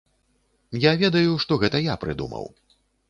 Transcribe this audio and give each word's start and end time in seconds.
Я 0.85 0.93
ведаю, 1.03 1.37
што 1.43 1.59
гэта 1.65 1.83
я 1.93 1.99
прыдумаў. 2.05 2.51